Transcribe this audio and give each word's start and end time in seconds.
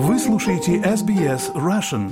Вы 0.00 0.16
слушаете 0.20 0.76
SBS 0.76 1.52
Russian. 1.54 2.06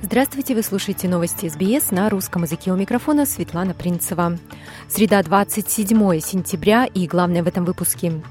Здравствуйте, 0.00 0.54
вы 0.54 0.62
слушаете 0.62 1.06
новости 1.06 1.50
СБС 1.50 1.90
на 1.90 2.08
русском 2.08 2.44
языке 2.44 2.72
у 2.72 2.76
микрофона 2.76 3.26
Светлана 3.26 3.74
Принцева. 3.74 4.38
Среда, 4.88 5.22
27 5.22 6.20
сентября 6.20 6.86
и 6.86 7.06
главное 7.06 7.42
в 7.42 7.46
этом 7.46 7.66
выпуске. 7.66 8.22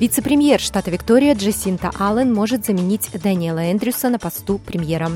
Вице-премьер 0.00 0.60
штата 0.60 0.90
Виктория 0.90 1.34
Джессинта 1.34 1.90
Аллен 1.98 2.32
может 2.32 2.64
заменить 2.64 3.10
Дэниела 3.12 3.70
Эндрюса 3.70 4.08
на 4.08 4.18
посту 4.18 4.56
премьера. 4.56 5.10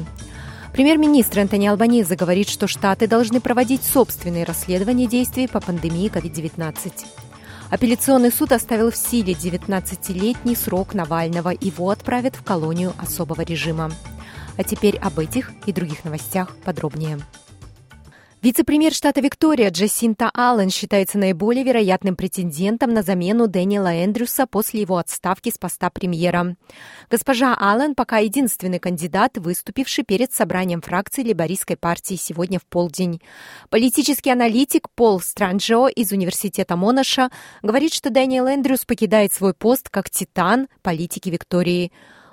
Премьер-министр 0.73 1.41
Антони 1.41 1.67
Албаниза 1.67 2.17
говорит, 2.17 2.49
что 2.49 2.67
Штаты 2.67 3.07
должны 3.07 3.43
проводить 3.43 3.85
собственные 3.85 4.45
расследования 4.45 5.07
действий 5.07 5.47
по 5.47 5.61
пандемии 5.61 6.11
COVID-19. 6.11 6.93
Апелляционный 7.71 8.33
суд 8.33 8.53
оставил 8.53 8.91
в 8.91 8.97
силе 8.97 9.35
19-летний 9.35 10.57
срок 10.57 10.95
Навального. 10.95 11.51
Его 11.51 11.91
отправят 11.91 12.37
в 12.37 12.43
колонию 12.43 12.95
особого 12.99 13.43
режима. 13.43 13.93
А 14.57 14.65
теперь 14.65 14.97
об 14.97 15.19
этих 15.19 15.53
и 15.67 15.73
других 15.73 16.05
новостях 16.05 16.57
подробнее. 16.65 17.19
Вице-премьер 18.43 18.93
штата 18.93 19.21
Виктория 19.21 19.71
Джессинта 19.71 20.29
Аллен 20.35 20.69
считается 20.69 21.17
наиболее 21.17 21.63
вероятным 21.63 22.17
претендентом 22.17 22.93
на 22.93 23.05
замену 23.05 23.47
Дэниела 23.47 24.05
Эндрюса 24.05 24.49
после 24.49 24.81
его 24.81 24.97
отставки 24.97 25.49
с 25.49 25.59
поста 25.59 25.91
премьера. 25.91 26.57
Госпожа 27.09 27.55
Аллен 27.55 27.95
пока 27.95 28.19
единственный 28.19 28.81
кандидат, 28.81 29.39
выступивший 29.39 30.03
перед 30.03 30.33
собранием 30.33 30.81
фракции 30.81 31.23
Либорийской 31.23 31.77
партии 31.77 32.17
сегодня 32.17 32.59
в 32.59 32.67
полдень. 32.67 33.23
Политический 33.71 34.31
аналитик 34.31 34.91
Пол 34.91 35.21
Странджо 35.21 35.87
из 35.87 36.11
Университета 36.11 36.75
Монаша 36.75 37.31
говорит, 37.63 37.95
что 37.95 38.11
Дэниел 38.11 38.49
Эндрюс 38.49 38.85
покидает 38.85 39.33
свой 39.33 39.55
пост 39.55 39.89
как 39.89 40.11
титан 40.11 40.67
политики 40.83 41.29
Виктории. 41.29 41.93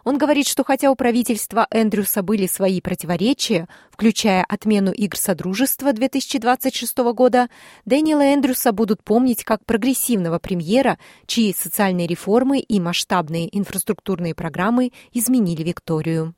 Он 0.09 0.17
говорит, 0.17 0.47
что 0.47 0.63
хотя 0.63 0.89
у 0.89 0.95
правительства 0.95 1.67
Эндрюса 1.69 2.23
были 2.23 2.47
свои 2.47 2.81
противоречия, 2.81 3.67
включая 3.91 4.43
отмену 4.43 4.91
игр 4.91 5.15
Содружества 5.15 5.93
2026 5.93 6.97
года, 7.13 7.47
Дэниела 7.85 8.33
Эндрюса 8.33 8.71
будут 8.71 9.03
помнить 9.03 9.43
как 9.43 9.63
прогрессивного 9.65 10.39
премьера, 10.39 10.97
чьи 11.27 11.53
социальные 11.55 12.07
реформы 12.07 12.57
и 12.57 12.80
масштабные 12.80 13.55
инфраструктурные 13.55 14.33
программы 14.33 14.93
изменили 15.13 15.61
Викторию. 15.61 16.33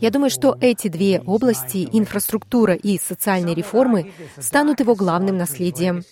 Я 0.00 0.10
думаю, 0.10 0.30
что 0.30 0.56
эти 0.60 0.86
две 0.86 1.20
области, 1.20 1.88
инфраструктура 1.90 2.74
и 2.74 3.00
социальные 3.00 3.56
реформы, 3.56 4.12
станут 4.38 4.78
его 4.78 4.94
главным 4.94 5.36
наследием. 5.36 6.04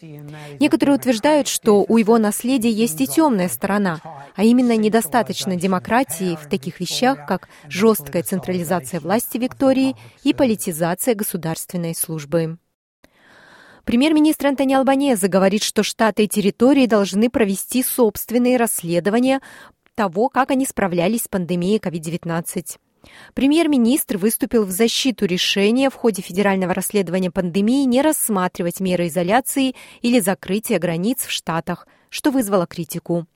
Некоторые 0.58 0.96
утверждают, 0.96 1.46
что 1.46 1.84
у 1.86 1.96
его 1.98 2.18
наследия 2.18 2.70
есть 2.70 3.00
и 3.00 3.11
темная 3.14 3.48
сторона, 3.48 4.00
а 4.34 4.44
именно 4.44 4.76
недостаточно 4.76 5.56
демократии 5.56 6.36
в 6.36 6.48
таких 6.48 6.80
вещах, 6.80 7.26
как 7.26 7.48
жесткая 7.68 8.22
централизация 8.22 9.00
власти 9.00 9.38
Виктории 9.38 9.96
и 10.24 10.32
политизация 10.32 11.14
государственной 11.14 11.94
службы. 11.94 12.58
Премьер-министр 13.84 14.46
Антони 14.46 14.74
Албанеза 14.74 15.28
говорит, 15.28 15.62
что 15.62 15.82
штаты 15.82 16.24
и 16.24 16.28
территории 16.28 16.86
должны 16.86 17.28
провести 17.28 17.82
собственные 17.82 18.56
расследования 18.56 19.40
того, 19.94 20.28
как 20.28 20.50
они 20.50 20.66
справлялись 20.66 21.24
с 21.24 21.28
пандемией 21.28 21.78
COVID-19. 21.78 22.78
Премьер-министр 23.34 24.16
выступил 24.16 24.64
в 24.64 24.70
защиту 24.70 25.26
решения 25.26 25.90
в 25.90 25.94
ходе 25.94 26.22
федерального 26.22 26.72
расследования 26.72 27.32
пандемии 27.32 27.84
не 27.84 28.00
рассматривать 28.00 28.80
меры 28.80 29.08
изоляции 29.08 29.74
или 30.00 30.20
закрытия 30.20 30.78
границ 30.78 31.26
в 31.26 31.30
штатах, 31.30 31.86
что 32.12 32.30
вызвало 32.30 32.66
критику. 32.66 33.26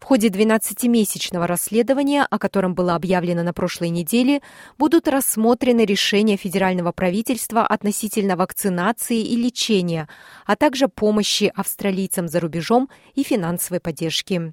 В 0.00 0.04
ходе 0.04 0.28
12-месячного 0.28 1.46
расследования, 1.46 2.26
о 2.30 2.38
котором 2.38 2.74
было 2.74 2.94
объявлено 2.94 3.42
на 3.42 3.52
прошлой 3.52 3.88
неделе, 3.88 4.40
будут 4.78 5.08
рассмотрены 5.08 5.84
решения 5.84 6.36
федерального 6.36 6.92
правительства 6.92 7.66
относительно 7.66 8.36
вакцинации 8.36 9.20
и 9.20 9.36
лечения, 9.36 10.08
а 10.46 10.56
также 10.56 10.88
помощи 10.88 11.52
австралийцам 11.54 12.28
за 12.28 12.38
рубежом 12.38 12.90
и 13.14 13.24
финансовой 13.24 13.80
поддержки 13.80 14.52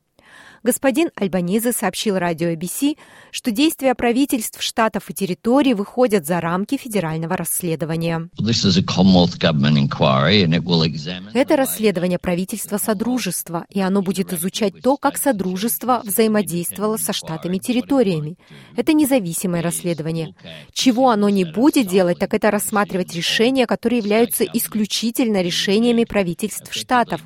господин 0.63 1.09
Альбанезе 1.15 1.71
сообщил 1.71 2.17
радио 2.17 2.49
ABC, 2.49 2.97
что 3.31 3.51
действия 3.51 3.95
правительств 3.95 4.61
штатов 4.61 5.09
и 5.09 5.13
территорий 5.13 5.73
выходят 5.73 6.25
за 6.25 6.41
рамки 6.41 6.77
федерального 6.77 7.37
расследования. 7.37 8.29
Это 11.33 11.55
расследование 11.55 12.19
правительства 12.19 12.77
Содружества, 12.77 13.65
и 13.69 13.79
оно 13.79 14.01
будет 14.01 14.33
изучать 14.33 14.81
то, 14.81 14.97
как 14.97 15.17
Содружество 15.17 16.01
взаимодействовало 16.03 16.97
со 16.97 17.13
штатами 17.13 17.57
и 17.57 17.59
территориями. 17.59 18.37
Это 18.75 18.93
независимое 18.93 19.61
расследование. 19.61 20.35
Чего 20.73 21.09
оно 21.09 21.29
не 21.29 21.45
будет 21.45 21.87
делать, 21.87 22.19
так 22.19 22.33
это 22.33 22.51
рассматривать 22.51 23.15
решения, 23.15 23.65
которые 23.65 23.99
являются 23.99 24.43
исключительно 24.43 25.41
решениями 25.41 26.03
правительств 26.03 26.73
штатов. 26.73 27.21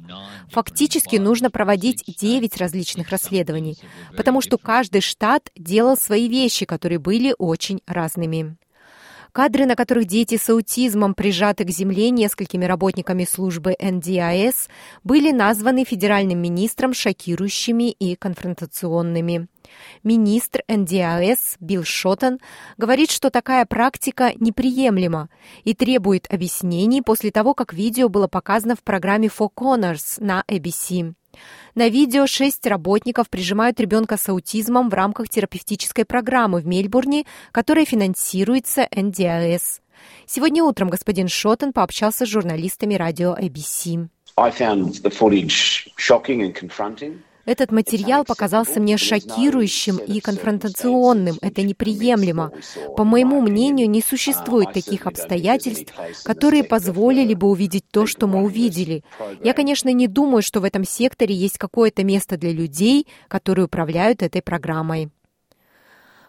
Фактически 0.52 1.16
нужно 1.16 1.50
проводить 1.50 2.04
9 2.06 2.58
различных 2.58 3.10
расследований 3.10 3.22
расследований, 3.23 3.78
потому 4.16 4.41
что 4.41 4.57
каждый 4.57 5.01
штат 5.01 5.50
делал 5.56 5.97
свои 5.97 6.28
вещи, 6.28 6.66
которые 6.66 7.00
были 7.00 7.35
очень 7.38 7.81
разными. 7.88 8.57
Кадры, 9.31 9.66
на 9.66 9.75
которых 9.75 10.06
дети 10.06 10.38
с 10.38 10.47
аутизмом 10.47 11.16
прижаты 11.16 11.63
к 11.63 11.69
земле 11.72 12.11
несколькими 12.11 12.66
работниками 12.66 13.25
службы 13.25 13.75
НДИС, 13.79 14.69
были 15.03 15.31
названы 15.31 15.85
федеральным 15.85 16.39
министром 16.39 16.94
шокирующими 16.94 17.89
и 17.89 18.16
конфронтационными. 18.16 19.47
Министр 20.03 20.61
НДИС 20.67 21.55
Билл 21.59 21.84
Шоттон 21.84 22.38
говорит, 22.78 23.09
что 23.09 23.31
такая 23.31 23.66
практика 23.66 24.34
неприемлема 24.40 25.29
и 25.63 25.73
требует 25.73 26.31
объяснений 26.31 27.01
после 27.01 27.31
того, 27.31 27.55
как 27.55 27.73
видео 27.73 28.09
было 28.09 28.28
показано 28.28 28.75
в 28.75 28.84
программе 28.84 29.29
Four 29.29 29.50
Corners 29.55 30.23
на 30.23 30.44
ABC. 30.47 31.16
На 31.76 31.90
видео 31.90 32.28
шесть 32.28 32.66
работников 32.68 33.30
прижимают 33.30 33.80
ребенка 33.80 34.18
с 34.18 34.30
аутизмом 34.30 34.90
в 34.90 34.94
рамках 34.94 35.30
терапевтической 35.30 36.06
программы 36.06 36.60
в 36.60 36.68
Мельбурне, 36.68 37.26
которая 37.52 37.86
финансируется 37.86 38.88
НДИС. 38.96 39.82
Сегодня 40.26 40.64
утром 40.64 40.90
господин 40.90 41.28
Шоттон 41.28 41.74
пообщался 41.74 42.26
с 42.26 42.30
журналистами 42.30 42.96
радио 42.96 43.34
ABC. 43.36 44.08
I 44.36 44.52
found 44.52 45.02
the 45.04 45.12
footage 45.12 45.88
shocking 45.98 46.42
and 46.42 46.54
confronting. 46.54 47.22
Этот 47.46 47.74
материал 47.74 48.24
показался 48.24 48.80
мне 48.80 48.98
шокирующим 48.98 49.98
и 49.98 50.22
конфронтационным. 50.22 51.38
Это 51.42 51.62
неприемлемо. 51.62 52.52
По 52.96 53.04
моему 53.04 53.42
мнению, 53.42 53.90
не 53.90 54.02
существует 54.02 54.72
таких 54.72 55.08
обстоятельств, 55.08 55.94
которые 56.24 56.64
позволили 56.64 57.34
бы 57.34 57.48
увидеть 57.48 57.84
то, 57.92 58.08
что 58.08 58.28
мы 58.28 58.44
увидели. 58.44 59.03
Я, 59.44 59.53
конечно, 59.53 59.90
не 59.90 60.08
думаю, 60.08 60.42
что 60.42 60.62
в 60.62 60.64
этом 60.64 60.86
секторе 60.86 61.36
есть 61.36 61.58
какое-то 61.58 62.06
место 62.06 62.38
для 62.38 62.53
людей, 62.53 63.08
которые 63.28 63.66
управляют 63.66 64.24
этой 64.24 64.42
программой. 64.42 65.09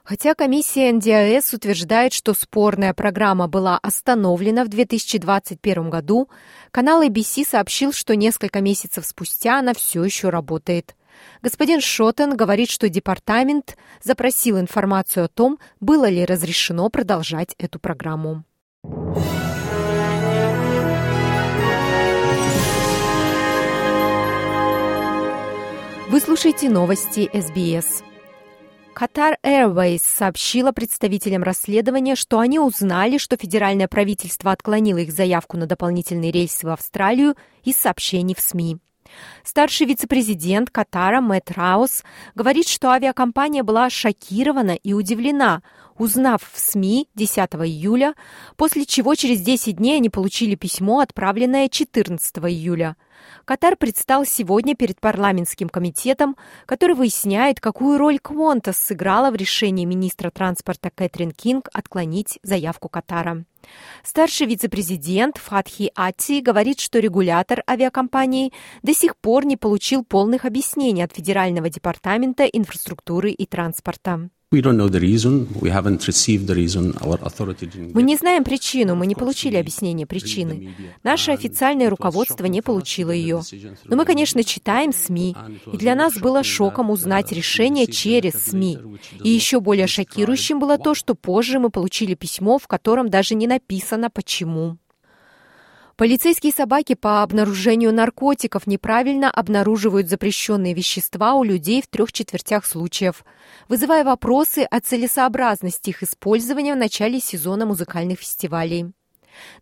Хотя 0.02 0.34
комиссия 0.34 0.92
НДАС 0.92 1.54
утверждает, 1.54 2.12
что 2.12 2.34
спорная 2.34 2.92
программа 2.92 3.48
была 3.48 3.78
остановлена 3.78 4.64
в 4.64 4.68
2021 4.68 5.88
году, 5.88 6.28
канал 6.72 7.02
ABC 7.02 7.46
сообщил, 7.48 7.92
что 7.92 8.14
несколько 8.14 8.60
месяцев 8.60 9.06
спустя 9.06 9.60
она 9.60 9.72
все 9.72 10.04
еще 10.04 10.28
работает. 10.28 10.94
Господин 11.42 11.80
Шоттен 11.80 12.36
говорит, 12.36 12.70
что 12.70 12.88
департамент 12.88 13.76
запросил 14.02 14.58
информацию 14.58 15.26
о 15.26 15.28
том, 15.28 15.58
было 15.80 16.08
ли 16.08 16.24
разрешено 16.24 16.88
продолжать 16.88 17.54
эту 17.58 17.78
программу. 17.78 18.44
Вы 26.08 26.20
слушаете 26.20 26.70
новости 26.70 27.28
СБС. 27.32 28.04
Qatar 28.94 29.34
Airways 29.42 29.98
сообщила 29.98 30.70
представителям 30.70 31.42
расследования, 31.42 32.14
что 32.14 32.38
они 32.38 32.60
узнали, 32.60 33.18
что 33.18 33.36
федеральное 33.36 33.88
правительство 33.88 34.52
отклонило 34.52 34.98
их 34.98 35.10
заявку 35.10 35.56
на 35.56 35.66
дополнительный 35.66 36.30
рейс 36.30 36.62
в 36.62 36.68
Австралию 36.68 37.34
из 37.64 37.76
сообщений 37.76 38.36
в 38.36 38.40
СМИ. 38.40 38.78
Старший 39.42 39.86
вице-президент 39.86 40.70
Катара 40.70 41.20
Мэтт 41.20 41.52
Раус 41.52 42.02
говорит, 42.34 42.68
что 42.68 42.90
авиакомпания 42.90 43.62
была 43.62 43.90
шокирована 43.90 44.72
и 44.72 44.92
удивлена, 44.92 45.62
узнав 45.98 46.50
в 46.52 46.58
СМИ 46.58 47.08
10 47.14 47.38
июля, 47.54 48.14
после 48.56 48.84
чего 48.84 49.14
через 49.14 49.40
10 49.40 49.76
дней 49.76 49.96
они 49.96 50.10
получили 50.10 50.54
письмо, 50.54 51.00
отправленное 51.00 51.68
14 51.68 52.38
июля. 52.38 52.96
Катар 53.44 53.76
предстал 53.76 54.24
сегодня 54.24 54.74
перед 54.74 55.00
парламентским 55.00 55.68
комитетом, 55.68 56.36
который 56.66 56.94
выясняет, 56.94 57.60
какую 57.60 57.98
роль 57.98 58.18
Квонтас 58.18 58.76
сыграла 58.76 59.30
в 59.30 59.36
решении 59.36 59.84
министра 59.84 60.30
транспорта 60.30 60.90
Кэтрин 60.94 61.30
Кинг 61.30 61.68
отклонить 61.72 62.38
заявку 62.42 62.88
Катара. 62.88 63.44
Старший 64.02 64.46
вице-президент 64.46 65.38
Фатхи 65.38 65.90
Ати 65.94 66.40
говорит, 66.40 66.80
что 66.80 66.98
регулятор 66.98 67.62
авиакомпании 67.68 68.52
до 68.82 68.94
сих 68.94 69.16
пор 69.16 69.46
не 69.46 69.56
получил 69.56 70.04
полных 70.04 70.44
объяснений 70.44 71.02
от 71.02 71.14
Федерального 71.14 71.70
департамента 71.70 72.44
инфраструктуры 72.44 73.30
и 73.30 73.46
транспорта. 73.46 74.28
Мы 77.92 78.02
не 78.02 78.16
знаем 78.16 78.44
причину, 78.44 78.94
мы 78.94 79.06
не 79.06 79.14
получили 79.14 79.56
объяснение 79.56 80.06
причины. 80.06 80.74
Наше 81.02 81.32
официальное 81.32 81.90
руководство 81.90 82.46
не 82.46 82.62
получило 82.62 83.10
ее. 83.10 83.42
Но 83.84 83.96
мы, 83.96 84.04
конечно, 84.04 84.44
читаем 84.44 84.92
СМИ, 84.92 85.36
и 85.72 85.76
для 85.76 85.94
нас 85.94 86.14
было 86.14 86.42
шоком 86.42 86.90
узнать 86.90 87.32
решение 87.32 87.86
через 87.86 88.34
СМИ. 88.34 88.78
И 89.22 89.30
еще 89.30 89.60
более 89.60 89.86
шокирующим 89.86 90.58
было 90.58 90.78
то, 90.78 90.94
что 90.94 91.14
позже 91.14 91.58
мы 91.58 91.70
получили 91.70 92.14
письмо, 92.14 92.58
в 92.58 92.66
котором 92.66 93.08
даже 93.08 93.34
не 93.34 93.46
написано 93.46 94.10
«почему». 94.10 94.78
Полицейские 95.96 96.52
собаки 96.52 96.94
по 96.94 97.22
обнаружению 97.22 97.94
наркотиков 97.94 98.66
неправильно 98.66 99.30
обнаруживают 99.30 100.08
запрещенные 100.08 100.74
вещества 100.74 101.34
у 101.34 101.44
людей 101.44 101.82
в 101.82 101.86
трех 101.86 102.12
четвертях 102.12 102.66
случаев, 102.66 103.24
вызывая 103.68 104.02
вопросы 104.02 104.66
о 104.68 104.80
целесообразности 104.80 105.90
их 105.90 106.02
использования 106.02 106.74
в 106.74 106.78
начале 106.78 107.20
сезона 107.20 107.64
музыкальных 107.64 108.18
фестивалей. 108.18 108.92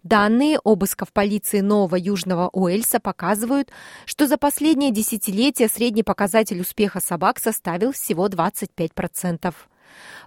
Данные 0.03 0.59
обысков 0.65 1.13
полиции 1.13 1.61
Нового 1.61 1.97
Южного 1.97 2.49
Уэльса 2.49 2.99
показывают, 2.99 3.71
что 4.07 4.27
за 4.27 4.39
последнее 4.39 4.91
десятилетие 4.91 5.69
средний 5.69 6.03
показатель 6.03 6.61
успеха 6.63 7.01
собак 7.01 7.41
составил 7.41 7.93
всего 7.93 8.29
25%. 8.29 9.55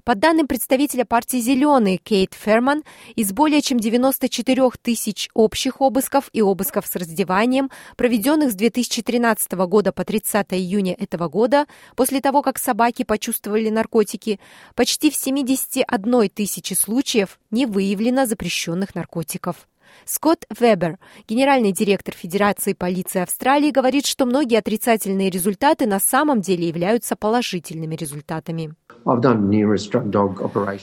По 0.03 0.15
данным 0.15 0.47
представителя 0.47 1.05
партии 1.05 1.37
«Зеленые» 1.37 1.97
Кейт 1.97 2.33
Ферман, 2.33 2.83
из 3.15 3.31
более 3.31 3.61
чем 3.61 3.79
94 3.79 4.69
тысяч 4.81 5.29
общих 5.33 5.81
обысков 5.81 6.29
и 6.33 6.41
обысков 6.41 6.85
с 6.87 6.95
раздеванием, 6.95 7.71
проведенных 7.97 8.51
с 8.51 8.55
2013 8.55 9.51
года 9.53 9.91
по 9.91 10.05
30 10.05 10.53
июня 10.53 10.95
этого 10.97 11.27
года, 11.27 11.65
после 11.95 12.21
того, 12.21 12.41
как 12.41 12.57
собаки 12.57 13.03
почувствовали 13.03 13.69
наркотики, 13.69 14.39
почти 14.75 15.09
в 15.09 15.15
71 15.15 16.29
тысячи 16.29 16.73
случаев 16.73 17.39
не 17.51 17.65
выявлено 17.65 18.25
запрещенных 18.25 18.95
наркотиков. 18.95 19.67
Скотт 20.05 20.45
Вебер, 20.59 20.99
генеральный 21.27 21.71
директор 21.71 22.13
Федерации 22.13 22.73
полиции 22.73 23.21
Австралии, 23.21 23.71
говорит, 23.71 24.05
что 24.05 24.25
многие 24.25 24.57
отрицательные 24.57 25.29
результаты 25.29 25.87
на 25.87 25.99
самом 25.99 26.41
деле 26.41 26.67
являются 26.67 27.15
положительными 27.15 27.95
результатами. 27.95 28.73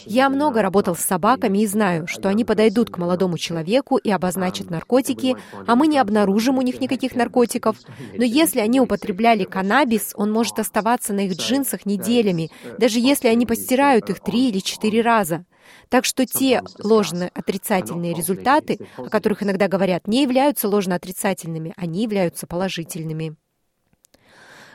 Я 0.06 0.30
много 0.30 0.62
работал 0.62 0.94
с 0.94 1.00
собаками 1.00 1.58
и 1.58 1.66
знаю, 1.66 2.06
что 2.06 2.28
они 2.28 2.44
подойдут 2.44 2.88
к 2.88 2.98
молодому 2.98 3.36
человеку 3.36 3.96
и 3.96 4.10
обозначат 4.10 4.70
наркотики, 4.70 5.36
а 5.66 5.74
мы 5.74 5.88
не 5.88 5.98
обнаружим 5.98 6.58
у 6.58 6.62
них 6.62 6.80
никаких 6.80 7.16
наркотиков. 7.16 7.76
Но 8.16 8.24
если 8.24 8.60
они 8.60 8.80
употребляли 8.80 9.42
каннабис, 9.42 10.12
он 10.14 10.30
может 10.30 10.60
оставаться 10.60 11.12
на 11.12 11.26
их 11.26 11.36
джинсах 11.36 11.84
неделями, 11.84 12.50
даже 12.78 13.00
если 13.00 13.26
они 13.26 13.44
постирают 13.44 14.08
их 14.08 14.20
три 14.20 14.50
или 14.50 14.60
четыре 14.60 15.00
раза. 15.02 15.44
Так 15.88 16.04
что 16.04 16.26
те 16.26 16.62
ложно 16.78 17.30
отрицательные 17.34 18.14
результаты, 18.14 18.78
о 18.96 19.08
которых 19.08 19.42
иногда 19.42 19.68
говорят, 19.68 20.06
не 20.06 20.22
являются 20.22 20.68
ложно 20.68 20.94
отрицательными, 20.94 21.72
они 21.76 22.02
являются 22.02 22.46
положительными. 22.46 23.36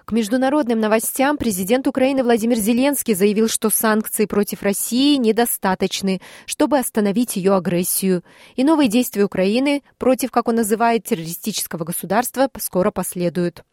К 0.07 0.13
международным 0.13 0.79
новостям 0.79 1.35
президент 1.37 1.85
Украины 1.85 2.23
Владимир 2.23 2.55
Зеленский 2.55 3.13
заявил, 3.13 3.49
что 3.49 3.69
санкции 3.69 4.25
против 4.25 4.63
России 4.63 5.17
недостаточны, 5.17 6.21
чтобы 6.45 6.77
остановить 6.77 7.35
ее 7.35 7.53
агрессию. 7.53 8.23
И 8.55 8.63
новые 8.63 8.87
действия 8.87 9.25
Украины 9.25 9.83
против, 9.97 10.31
как 10.31 10.47
он 10.47 10.55
называет, 10.55 11.03
террористического 11.03 11.83
государства 11.83 12.49
скоро 12.57 12.89
последуют. 12.89 13.65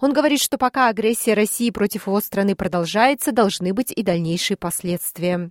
Он 0.00 0.12
говорит, 0.12 0.40
что 0.40 0.58
пока 0.58 0.88
агрессия 0.88 1.34
России 1.34 1.70
против 1.70 2.06
его 2.06 2.20
страны 2.20 2.54
продолжается, 2.54 3.32
должны 3.32 3.74
быть 3.74 3.92
и 3.92 4.02
дальнейшие 4.02 4.56
последствия. 4.56 5.50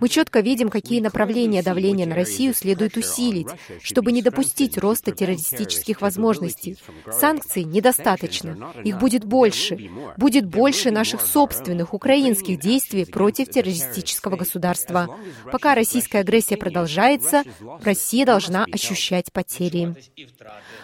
Мы 0.00 0.08
четко 0.08 0.40
видим, 0.40 0.70
какие 0.70 1.00
направления 1.00 1.62
давления 1.62 2.06
на 2.06 2.14
Россию 2.14 2.54
следует 2.54 2.96
усилить, 2.96 3.48
чтобы 3.82 4.12
не 4.12 4.22
допустить 4.22 4.78
роста 4.78 5.10
террористических 5.10 6.00
возможностей. 6.00 6.78
Санкций 7.10 7.64
недостаточно. 7.64 8.72
Их 8.84 8.98
будет 8.98 9.24
больше. 9.24 9.90
Будет 10.16 10.46
больше 10.46 10.90
наших 10.90 11.20
собственных 11.20 11.94
украинских 11.94 12.58
действий 12.60 13.04
против 13.04 13.50
террористического 13.50 14.36
государства. 14.36 15.08
Пока 15.50 15.74
российская 15.74 16.20
агрессия 16.20 16.56
продолжается, 16.56 17.42
Россия 17.82 18.24
должна 18.24 18.64
ощущать 18.72 19.32
потери. 19.32 19.94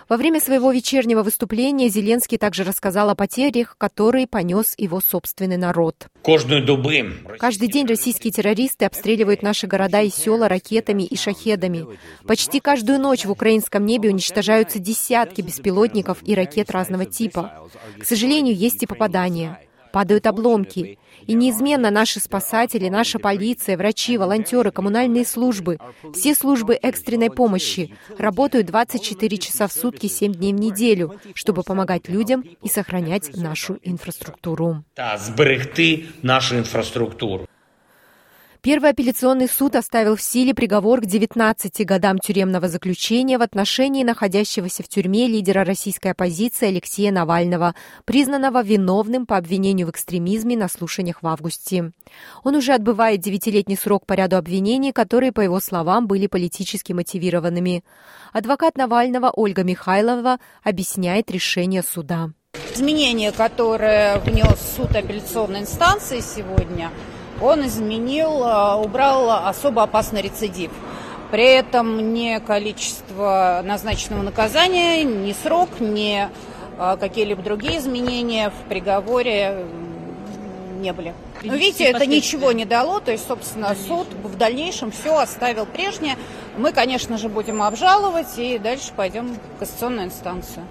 Во 0.08 0.17
время 0.17 0.40
своего 0.40 0.73
вечернего 0.73 1.23
выступления 1.28 1.90
Зеленский 1.90 2.38
также 2.38 2.64
рассказал 2.64 3.10
о 3.10 3.14
потерях, 3.14 3.76
которые 3.76 4.26
понес 4.26 4.72
его 4.78 4.98
собственный 4.98 5.58
народ. 5.58 6.06
Каждый 7.38 7.69
день 7.69 7.86
российские 7.86 8.32
террористы 8.32 8.86
обстреливают 8.86 9.42
наши 9.42 9.66
города 9.66 10.00
и 10.00 10.08
села 10.08 10.48
ракетами 10.48 11.02
и 11.02 11.16
шахедами. 11.16 11.86
Почти 12.26 12.60
каждую 12.60 12.98
ночь 12.98 13.26
в 13.26 13.30
украинском 13.30 13.84
небе 13.84 14.08
уничтожаются 14.08 14.78
десятки 14.78 15.42
беспилотников 15.42 16.19
и 16.22 16.34
ракет 16.34 16.70
разного 16.70 17.04
типа. 17.04 17.69
К 17.98 18.06
сожалению, 18.06 18.56
есть 18.56 18.82
и 18.82 18.86
попадания 18.86 19.60
падают 19.93 20.26
обломки. 20.26 20.99
И 21.26 21.35
неизменно 21.35 21.90
наши 21.90 22.20
спасатели, 22.20 22.88
наша 22.88 23.19
полиция, 23.19 23.76
врачи, 23.76 24.17
волонтеры, 24.17 24.70
коммунальные 24.70 25.25
службы, 25.25 25.79
все 26.14 26.35
службы 26.35 26.75
экстренной 26.75 27.31
помощи 27.31 27.94
работают 28.19 28.67
24 28.67 29.38
часа 29.38 29.67
в 29.67 29.73
сутки, 29.73 30.06
7 30.06 30.32
дней 30.32 30.52
в 30.52 30.61
неделю, 30.61 31.20
чтобы 31.35 31.62
помогать 31.62 32.08
людям 32.08 32.44
и 32.62 32.69
сохранять 32.69 33.37
нашу 33.37 33.79
инфраструктуру. 33.82 34.85
Да, 34.96 35.19
сберегти 35.19 36.08
нашу 36.23 36.58
инфраструктуру. 36.58 37.46
Первый 38.60 38.90
апелляционный 38.90 39.49
суд 39.49 39.76
оставил 39.76 40.16
в 40.16 40.22
силе 40.22 40.52
приговор 40.52 41.00
к 41.00 41.06
19 41.06 41.87
годам 41.87 42.19
тюремного 42.19 42.66
заключения 42.66 43.38
в 43.38 43.43
отношении 43.43 44.02
находящегося 44.02 44.82
в 44.82 44.88
тюрьме 44.88 45.28
лидера 45.28 45.64
российской 45.64 46.08
оппозиции 46.08 46.66
Алексея 46.66 47.12
Навального, 47.12 47.76
признанного 48.05 48.64
виновным 48.64 49.26
по 49.26 49.37
обвинению 49.37 49.87
в 49.87 49.90
экстремизме 49.90 50.56
на 50.56 50.69
слушаниях 50.69 51.22
в 51.22 51.26
августе. 51.28 51.93
Он 52.43 52.56
уже 52.56 52.72
отбывает 52.72 53.20
девятилетний 53.20 53.76
срок 53.76 54.06
по 54.06 54.14
ряду 54.14 54.37
обвинений, 54.37 54.90
которые, 54.90 55.30
по 55.30 55.40
его 55.40 55.61
словам, 55.61 56.09
были 56.09 56.26
политически 56.26 56.92
мотивированными. 56.92 57.85
Адвокат 58.33 58.76
Навального 58.76 59.30
Ольга 59.30 59.62
Михайлова 59.62 60.38
объясняет 60.64 61.30
решение 61.30 61.85
суда. 61.85 62.30
Изменения, 62.75 63.30
которые 63.30 64.18
внес 64.18 64.75
суд 64.76 64.97
апелляционной 64.97 65.61
инстанции 65.61 66.18
сегодня– 66.21 66.90
он 67.40 67.66
изменил, 67.66 68.42
а, 68.45 68.76
убрал 68.76 69.30
особо 69.47 69.83
опасный 69.83 70.23
рецидив. 70.23 70.71
При 71.30 71.45
этом 71.45 72.14
ни 72.14 72.38
количество 72.38 73.61
назначенного 73.64 74.23
наказания, 74.23 75.04
ни 75.04 75.33
срок, 75.33 75.68
ни 75.80 76.28
а, 76.78 76.97
какие-либо 76.97 77.42
другие 77.42 77.78
изменения 77.78 78.50
в 78.50 78.68
приговоре 78.68 79.66
не 80.78 80.92
были. 80.92 81.14
Но 81.42 81.54
видите, 81.54 81.85
это 81.85 82.07
ничего 82.07 82.52
не 82.52 82.64
дало, 82.64 83.00
то 83.00 83.12
есть, 83.12 83.26
собственно, 83.26 83.75
суд 83.87 84.09
в 84.23 84.37
дальнейшем 84.37 84.90
все 84.90 85.16
оставил 85.18 85.66
прежнее. 85.66 86.16
Мы, 86.57 86.73
конечно 86.73 87.18
же, 87.18 87.28
будем 87.28 87.62
обжаловать 87.62 88.38
и 88.38 88.59
дальше 88.59 88.92
пойдем 88.97 89.35
в 89.35 89.59
кассационную 89.59 90.07
инстанцию. 90.07 90.66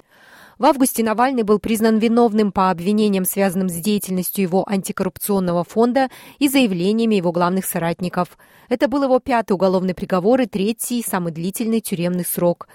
В 0.58 0.64
августе 0.64 1.04
Навальный 1.04 1.44
был 1.44 1.60
признан 1.60 1.98
виновным 1.98 2.50
по 2.50 2.70
обвинениям, 2.70 3.24
связанным 3.24 3.68
с 3.68 3.74
деятельностью 3.74 4.42
его 4.42 4.68
антикоррупционного 4.68 5.62
фонда 5.62 6.08
и 6.40 6.48
заявлениями 6.48 7.14
его 7.14 7.30
главных 7.30 7.64
соратников. 7.64 8.36
Это 8.68 8.88
был 8.88 9.04
его 9.04 9.20
пятый 9.20 9.52
уголовный 9.52 9.94
приговор 9.94 10.40
и 10.40 10.46
третий, 10.46 11.04
самый 11.06 11.32
длительный 11.32 11.80
тюремный 11.80 12.24
срок. 12.24 12.66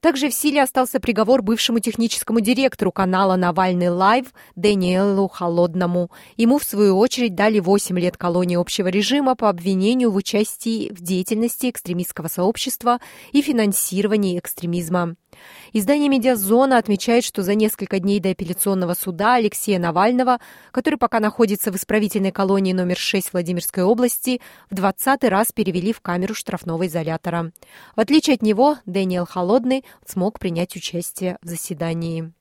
Также 0.00 0.30
в 0.30 0.34
силе 0.34 0.62
остался 0.62 0.98
приговор 0.98 1.42
бывшему 1.42 1.78
техническому 1.80 2.40
директору 2.40 2.90
канала 2.90 3.36
«Навальный 3.36 3.90
Лайв» 3.90 4.32
Дэниелу 4.56 5.28
Холодному. 5.28 6.10
Ему, 6.38 6.58
в 6.58 6.64
свою 6.64 6.96
очередь, 6.96 7.34
дали 7.34 7.60
8 7.60 7.98
лет 7.98 8.16
колонии 8.16 8.56
общего 8.56 8.88
режима 8.88 9.34
по 9.36 9.50
обвинению 9.50 10.10
в 10.10 10.16
участии 10.16 10.90
в 10.90 11.02
деятельности 11.02 11.68
экстремистского 11.68 12.28
сообщества 12.28 12.98
и 13.32 13.42
финансировании 13.42 14.38
экстремизма. 14.38 15.16
Издание 15.72 16.08
«Медиазона» 16.08 16.78
отмечает, 16.78 17.24
что 17.24 17.42
за 17.42 17.54
несколько 17.54 18.00
дней 18.00 18.20
до 18.20 18.30
апелляционного 18.30 18.94
суда 18.94 19.34
Алексея 19.34 19.78
Навального, 19.78 20.40
который 20.72 20.96
пока 20.96 21.20
находится 21.20 21.70
в 21.70 21.76
исправительной 21.76 22.32
колонии 22.32 22.72
номер 22.72 22.96
6 22.96 23.32
Владимирской 23.32 23.84
области, 23.84 24.40
в 24.70 24.74
20 24.74 25.24
раз 25.24 25.52
перевели 25.52 25.92
в 25.92 26.00
камеру 26.00 26.34
штрафного 26.34 26.86
изолятора. 26.86 27.52
В 27.96 28.00
отличие 28.00 28.34
от 28.34 28.42
него, 28.42 28.78
Дэниел 28.86 29.26
Холодный 29.26 29.84
смог 30.06 30.38
принять 30.38 30.76
участие 30.76 31.38
в 31.42 31.48
заседании. 31.48 32.32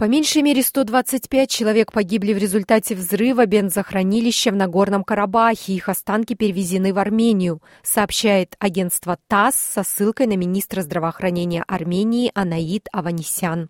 По 0.00 0.04
меньшей 0.04 0.40
мере 0.40 0.62
125 0.62 1.50
человек 1.50 1.92
погибли 1.92 2.32
в 2.32 2.38
результате 2.38 2.94
взрыва 2.94 3.44
бензохранилища 3.44 4.50
в 4.50 4.56
Нагорном 4.56 5.04
Карабахе. 5.04 5.74
Их 5.74 5.90
останки 5.90 6.32
перевезены 6.32 6.94
в 6.94 6.98
Армению, 6.98 7.60
сообщает 7.82 8.56
агентство 8.60 9.18
ТАСС 9.28 9.56
со 9.56 9.82
ссылкой 9.82 10.26
на 10.26 10.38
министра 10.38 10.80
здравоохранения 10.80 11.64
Армении 11.68 12.32
Анаид 12.34 12.88
Аванесян. 12.92 13.68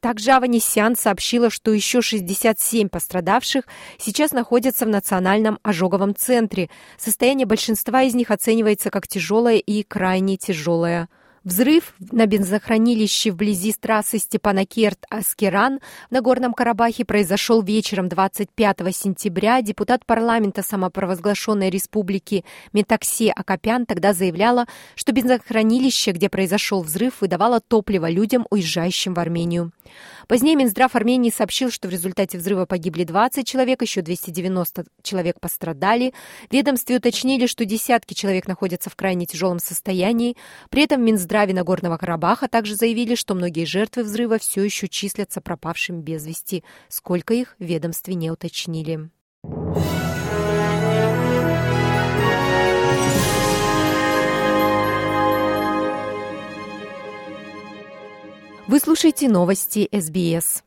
Также 0.00 0.32
Аванесян 0.32 0.96
сообщила, 0.96 1.48
что 1.48 1.72
еще 1.72 2.02
67 2.02 2.88
пострадавших 2.88 3.64
сейчас 3.98 4.32
находятся 4.32 4.84
в 4.84 4.88
Национальном 4.88 5.60
ожоговом 5.62 6.16
центре. 6.16 6.70
Состояние 6.98 7.46
большинства 7.46 8.02
из 8.02 8.16
них 8.16 8.32
оценивается 8.32 8.90
как 8.90 9.06
тяжелое 9.06 9.58
и 9.58 9.84
крайне 9.84 10.36
тяжелое. 10.36 11.08
Взрыв 11.44 11.94
на 12.12 12.26
бензохранилище 12.26 13.32
вблизи 13.32 13.72
трассы 13.72 14.18
Степанакерт-Аскеран 14.18 15.80
на 16.10 16.20
Горном 16.20 16.54
Карабахе 16.54 17.04
произошел 17.04 17.62
вечером 17.62 18.08
25 18.08 18.78
сентября. 18.94 19.60
Депутат 19.60 20.06
парламента 20.06 20.62
самопровозглашенной 20.62 21.68
республики 21.68 22.44
Метаксе 22.72 23.32
Акопян 23.32 23.86
тогда 23.86 24.12
заявляла, 24.12 24.66
что 24.94 25.10
бензохранилище, 25.10 26.12
где 26.12 26.28
произошел 26.28 26.80
взрыв, 26.80 27.20
выдавало 27.20 27.60
топливо 27.60 28.08
людям, 28.08 28.46
уезжающим 28.50 29.14
в 29.14 29.18
Армению. 29.18 29.72
Позднее 30.32 30.56
Минздрав 30.56 30.96
Армении 30.96 31.28
сообщил, 31.28 31.70
что 31.70 31.88
в 31.88 31.90
результате 31.90 32.38
взрыва 32.38 32.64
погибли 32.64 33.04
20 33.04 33.46
человек, 33.46 33.82
еще 33.82 34.00
290 34.00 34.86
человек 35.02 35.38
пострадали. 35.38 36.14
Ведомстве 36.50 36.96
уточнили, 36.96 37.44
что 37.44 37.66
десятки 37.66 38.14
человек 38.14 38.48
находятся 38.48 38.88
в 38.88 38.96
крайне 38.96 39.26
тяжелом 39.26 39.58
состоянии. 39.58 40.38
При 40.70 40.84
этом 40.84 41.02
в 41.02 41.04
Минздраве 41.04 41.52
Нагорного 41.52 41.98
Карабаха 41.98 42.48
также 42.48 42.76
заявили, 42.76 43.14
что 43.14 43.34
многие 43.34 43.66
жертвы 43.66 44.04
взрыва 44.04 44.38
все 44.38 44.64
еще 44.64 44.88
числятся 44.88 45.42
пропавшими 45.42 46.00
без 46.00 46.26
вести. 46.26 46.64
Сколько 46.88 47.34
их 47.34 47.54
в 47.58 47.64
ведомстве 47.64 48.14
не 48.14 48.30
уточнили. 48.30 49.10
Вы 58.68 58.78
слушаете 58.78 59.28
новости 59.28 59.88
СБС. 59.90 60.62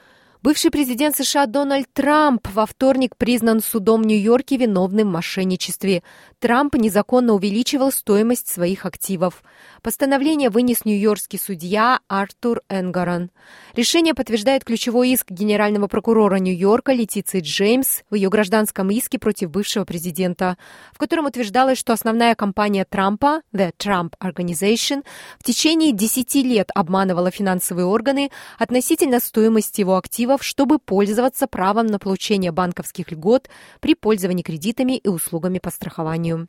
Бывший 0.45 0.69
президент 0.69 1.15
США 1.15 1.47
Дональд 1.47 1.87
Трамп 1.91 2.47
во 2.53 2.67
вторник 2.67 3.17
признан 3.17 3.61
судом 3.61 4.03
Нью-Йорке 4.03 4.57
виновным 4.57 5.07
в 5.07 5.13
мошенничестве. 5.13 6.03
Трамп 6.37 6.75
незаконно 6.75 7.33
увеличивал 7.33 7.91
стоимость 7.91 8.47
своих 8.47 8.85
активов. 8.85 9.43
Постановление 9.81 10.51
вынес 10.51 10.85
нью-йоркский 10.85 11.39
судья 11.39 11.99
Артур 12.07 12.61
Энгаран. 12.69 13.31
Решение 13.73 14.13
подтверждает 14.13 14.63
ключевой 14.63 15.09
иск 15.09 15.31
генерального 15.31 15.87
прокурора 15.87 16.35
Нью-Йорка 16.35 16.91
Летиции 16.91 17.39
Джеймс 17.39 18.03
в 18.11 18.13
ее 18.13 18.29
гражданском 18.29 18.91
иске 18.91 19.17
против 19.17 19.49
бывшего 19.49 19.83
президента, 19.85 20.59
в 20.93 20.99
котором 20.99 21.25
утверждалось, 21.25 21.79
что 21.79 21.93
основная 21.93 22.35
компания 22.35 22.85
Трампа, 22.85 23.41
The 23.51 23.71
Trump 23.79 24.11
Organization, 24.21 25.03
в 25.39 25.43
течение 25.43 25.91
10 25.91 26.35
лет 26.35 26.69
обманывала 26.75 27.31
финансовые 27.31 27.87
органы 27.87 28.29
относительно 28.59 29.19
стоимости 29.19 29.81
его 29.81 29.97
активов, 29.97 30.35
чтобы 30.44 30.80
пользоваться 30.80 31.48
правом 31.48 31.88
на 31.88 32.00
получение 32.00 32.51
банковских 32.51 33.12
льгот 33.12 33.50
при 33.80 33.96
пользовании 33.96 34.44
кредитами 34.44 34.98
и 34.98 35.08
услугами 35.08 35.60
по 35.60 35.70
страхованию. 35.70 36.48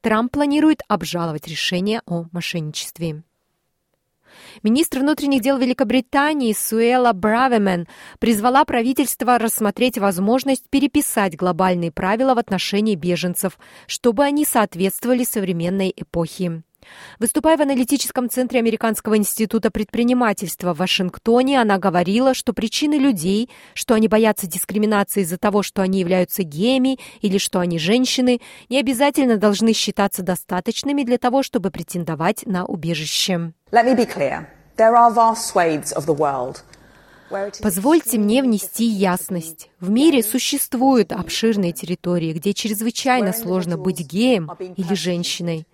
Трамп 0.00 0.32
планирует 0.32 0.82
обжаловать 0.88 1.48
решение 1.48 2.02
о 2.06 2.26
мошенничестве. 2.32 3.22
Министр 4.62 5.00
внутренних 5.00 5.40
дел 5.40 5.58
Великобритании 5.58 6.52
Суэла 6.52 7.12
Бравемен 7.12 7.86
призвала 8.18 8.64
правительство 8.64 9.38
рассмотреть 9.38 9.98
возможность 9.98 10.68
переписать 10.68 11.36
глобальные 11.36 11.92
правила 11.92 12.34
в 12.34 12.38
отношении 12.38 12.94
беженцев, 12.94 13.58
чтобы 13.86 14.24
они 14.24 14.44
соответствовали 14.44 15.24
современной 15.24 15.92
эпохе. 15.96 16.62
Выступая 17.18 17.56
в 17.56 17.60
аналитическом 17.60 18.30
центре 18.30 18.60
Американского 18.60 19.16
института 19.16 19.70
предпринимательства 19.70 20.74
в 20.74 20.78
Вашингтоне, 20.78 21.60
она 21.60 21.78
говорила, 21.78 22.34
что 22.34 22.52
причины 22.52 22.94
людей, 22.94 23.50
что 23.74 23.94
они 23.94 24.08
боятся 24.08 24.46
дискриминации 24.46 25.22
из-за 25.22 25.38
того, 25.38 25.62
что 25.62 25.82
они 25.82 26.00
являются 26.00 26.42
геями 26.42 26.98
или 27.20 27.38
что 27.38 27.60
они 27.60 27.78
женщины, 27.78 28.40
не 28.68 28.78
обязательно 28.78 29.36
должны 29.36 29.72
считаться 29.72 30.22
достаточными 30.22 31.02
для 31.02 31.18
того, 31.18 31.42
чтобы 31.42 31.70
претендовать 31.70 32.46
на 32.46 32.64
убежище. 32.64 33.52
Let 33.72 33.84
me 33.84 33.96
be 33.96 34.06
clear. 34.06 34.46
There 34.76 34.94
are 34.94 35.12
vast 35.12 35.52
swathes 35.52 35.92
of 35.92 36.06
the 36.06 36.14
world 36.16 36.62
Позвольте 37.62 38.18
мне 38.18 38.42
внести 38.42 38.84
ясность. 38.84 39.70
В 39.80 39.90
мире 39.90 40.22
существуют 40.22 41.12
обширные 41.12 41.72
территории, 41.72 42.32
где 42.32 42.52
чрезвычайно 42.54 43.32
сложно 43.32 43.76
быть 43.76 44.00
геем 44.00 44.50
или 44.76 44.94
женщиной. 44.94 45.66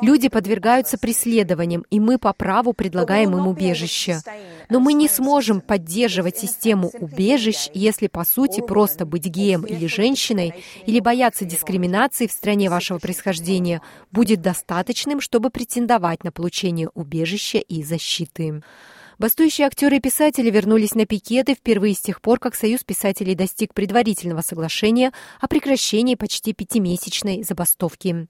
Люди 0.00 0.28
подвергаются 0.28 0.98
преследованиям, 0.98 1.84
и 1.90 2.00
мы 2.00 2.18
по 2.18 2.32
праву 2.32 2.72
предлагаем 2.72 3.36
им 3.36 3.46
убежище. 3.46 4.20
Но 4.68 4.80
мы 4.80 4.92
не 4.92 5.08
сможем 5.08 5.60
поддерживать 5.60 6.38
систему 6.38 6.90
убежищ, 6.98 7.68
если 7.74 8.08
по 8.08 8.24
сути 8.24 8.60
просто 8.60 9.06
быть 9.06 9.26
геем 9.26 9.62
или 9.62 9.86
женщиной 9.86 10.54
или 10.86 11.00
бояться 11.00 11.44
дискриминации 11.44 12.26
в 12.26 12.32
стране 12.32 12.70
вашего 12.70 12.98
происхождения 12.98 13.82
будет 14.10 14.40
достаточным, 14.40 15.20
чтобы 15.20 15.50
претендовать 15.50 16.24
на 16.24 16.32
получение 16.32 16.88
убежища 16.94 17.58
и 17.58 17.82
защиты. 17.82 18.62
Бастующие 19.22 19.68
актеры 19.68 19.98
и 19.98 20.00
писатели 20.00 20.50
вернулись 20.50 20.96
на 20.96 21.06
пикеты 21.06 21.54
впервые 21.54 21.94
с 21.94 22.00
тех 22.00 22.20
пор, 22.20 22.40
как 22.40 22.56
Союз 22.56 22.82
писателей 22.82 23.36
достиг 23.36 23.72
предварительного 23.72 24.40
соглашения 24.40 25.12
о 25.40 25.46
прекращении 25.46 26.16
почти 26.16 26.52
пятимесячной 26.52 27.44
забастовки. 27.44 28.26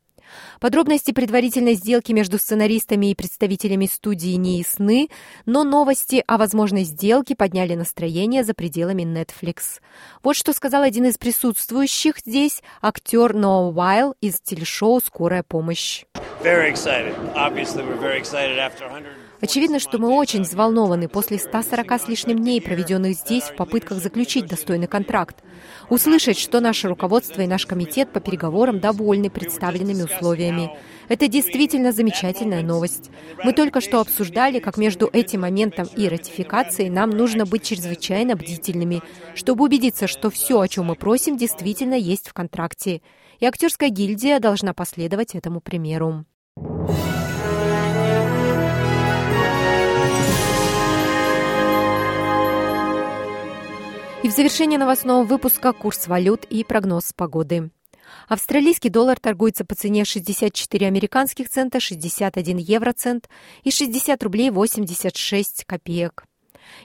Подробности 0.61 1.12
предварительной 1.12 1.76
сделки 1.76 2.12
между 2.12 2.37
сценаристами 2.37 3.11
и 3.11 3.14
представителями 3.14 3.87
студии 3.87 4.34
не 4.34 4.58
ясны, 4.58 5.08
но 5.46 5.64
новости 5.64 6.22
о 6.26 6.37
возможной 6.37 6.82
сделке 6.82 7.34
подняли 7.34 7.75
настроение 7.75 8.44
за 8.44 8.52
пределами 8.52 9.02
Netflix. 9.02 9.80
Вот 10.22 10.37
что 10.37 10.52
сказал 10.52 10.82
один 10.82 11.06
из 11.06 11.16
присутствующих 11.16 12.18
здесь 12.18 12.62
актер 12.82 13.32
Ноа 13.32 13.72
Уайл 13.72 14.14
из 14.20 14.42
телешоу 14.42 15.00
«Скорая 15.00 15.42
помощь». 15.42 16.04
Очевидно, 19.42 19.80
что 19.80 19.99
мы 19.99 20.08
очень 20.08 20.42
взволнованы 20.42 21.08
после 21.08 21.37
140 21.37 22.00
с 22.00 22.06
лишним 22.06 22.38
дней, 22.38 22.62
проведенных 22.62 23.14
здесь 23.14 23.42
в 23.42 23.56
попытках 23.56 23.99
заключить 23.99 24.46
достойный 24.46 24.87
контракт. 24.87 25.42
Услышать, 25.90 26.38
что 26.38 26.61
наше 26.61 26.87
руководство 26.87 27.42
и 27.42 27.49
наш 27.49 27.66
комитет 27.66 28.12
по 28.12 28.20
переговорам 28.20 28.78
довольны 28.78 29.30
представленными 29.30 30.02
условиями. 30.02 30.70
Это 31.08 31.26
действительно 31.26 31.90
замечательная 31.90 32.62
новость. 32.62 33.11
Мы 33.42 33.52
только 33.52 33.80
что 33.80 34.00
обсуждали, 34.00 34.61
как 34.61 34.76
между 34.76 35.11
этим 35.12 35.40
моментом 35.40 35.88
и 35.96 36.08
ратификацией 36.08 36.88
нам 36.88 37.11
нужно 37.11 37.44
быть 37.44 37.64
чрезвычайно 37.64 38.37
бдительными, 38.37 39.02
чтобы 39.34 39.64
убедиться, 39.64 40.06
что 40.06 40.30
все, 40.30 40.61
о 40.61 40.68
чем 40.68 40.87
мы 40.87 40.94
просим, 40.94 41.37
действительно 41.37 41.94
есть 41.94 42.28
в 42.28 42.32
контракте. 42.32 43.02
И 43.40 43.44
актерская 43.44 43.88
гильдия 43.88 44.38
должна 44.38 44.72
последовать 44.72 45.34
этому 45.34 45.61
примеру. 45.61 46.26
И 54.23 54.29
в 54.29 54.31
завершение 54.31 54.79
новостного 54.79 55.25
выпуска 55.25 55.73
курс 55.73 56.07
валют 56.07 56.45
и 56.45 56.62
прогноз 56.62 57.12
погоды. 57.12 57.71
Австралийский 58.29 58.88
доллар 58.88 59.19
торгуется 59.19 59.64
по 59.64 59.75
цене 59.75 60.05
64 60.05 60.87
американских 60.87 61.49
цента, 61.49 61.81
61 61.81 62.59
евроцент 62.59 63.29
и 63.64 63.73
60 63.73 64.23
рублей 64.23 64.50
86 64.50 65.64
копеек. 65.64 66.25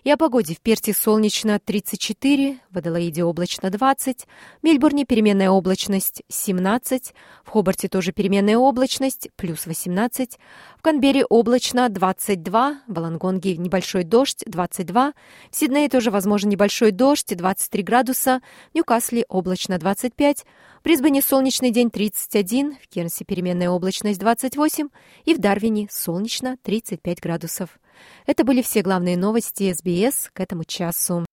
И 0.03 0.11
о 0.11 0.17
погоде. 0.17 0.55
В 0.55 0.61
Перте 0.61 0.93
солнечно 0.93 1.59
34, 1.59 2.59
в 2.69 2.77
Аделаиде 2.77 3.23
облачно 3.23 3.69
20, 3.69 4.25
в 4.61 4.63
Мельбурне 4.63 5.05
переменная 5.05 5.49
облачность 5.49 6.23
17, 6.29 7.13
в 7.43 7.49
Хобарте 7.49 7.87
тоже 7.87 8.11
переменная 8.11 8.57
облачность 8.57 9.29
плюс 9.35 9.65
18, 9.65 10.39
в 10.77 10.81
Канберре 10.81 11.25
облачно 11.25 11.89
22, 11.89 12.81
в 12.87 12.97
Алангонге 12.97 13.57
небольшой 13.57 14.03
дождь 14.03 14.43
22, 14.45 15.13
в 15.51 15.55
Сиднее 15.55 15.89
тоже 15.89 16.11
возможен 16.11 16.49
небольшой 16.49 16.91
дождь 16.91 17.35
23 17.35 17.83
градуса, 17.83 18.41
в 18.71 18.75
Ньюкасле 18.75 19.25
облачно 19.27 19.77
25, 19.77 20.45
в 20.79 20.83
Брисбене 20.83 21.21
солнечный 21.21 21.71
день 21.71 21.89
31, 21.89 22.77
в 22.81 22.87
Кернсе 22.87 23.25
переменная 23.25 23.69
облачность 23.69 24.19
28 24.19 24.89
и 25.25 25.33
в 25.33 25.39
Дарвине 25.39 25.87
солнечно 25.91 26.57
35 26.63 27.19
градусов. 27.19 27.79
Это 28.25 28.43
были 28.43 28.61
все 28.61 28.81
главные 28.81 29.17
новости 29.17 29.71
СБС 29.73 30.29
к 30.33 30.39
этому 30.39 30.63
часу. 30.63 31.25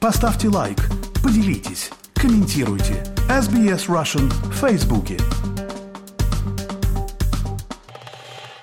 Поставьте 0.00 0.48
лайк, 0.48 0.78
поделитесь, 1.22 1.90
комментируйте. 2.14 3.04
SBS 3.28 3.86
Russian 3.86 4.28
в 4.50 4.54
Фейсбуке. 4.54 5.18